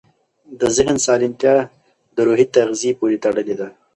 [0.59, 1.55] د ذهن سالمتیا
[2.15, 3.67] د روحي تغذیې پورې تړلې ده.